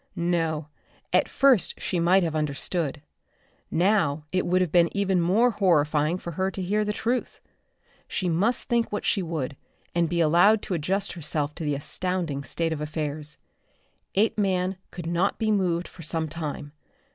No, 0.15 0.67
at 1.13 1.29
first 1.29 1.79
she 1.79 1.99
might 1.99 2.23
have 2.23 2.35
understood. 2.35 3.03
Now 3.69 4.25
it 4.31 4.47
would 4.47 4.59
have 4.59 4.71
been 4.71 4.89
even 4.97 5.21
more 5.21 5.51
horrifying 5.51 6.17
for 6.17 6.31
her 6.31 6.49
to 6.49 6.61
hear 6.63 6.83
the 6.83 6.91
truth. 6.91 7.39
She 8.07 8.27
must 8.27 8.63
think 8.63 8.91
what 8.91 9.05
she 9.05 9.21
would, 9.21 9.55
and 9.93 10.09
be 10.09 10.19
allowed 10.19 10.63
to 10.63 10.73
adjust 10.73 11.13
herself 11.13 11.53
to 11.53 11.63
the 11.63 11.75
astounding 11.75 12.43
state 12.43 12.73
of 12.73 12.81
affairs. 12.81 13.37
Apeman 14.15 14.77
could 14.89 15.05
not 15.05 15.37
be 15.37 15.51
moved 15.51 15.87
for 15.87 16.01
some 16.01 16.27
time. 16.27 16.71